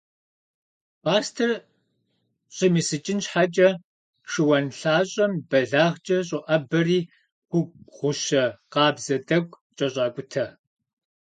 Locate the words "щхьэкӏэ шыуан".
3.23-4.65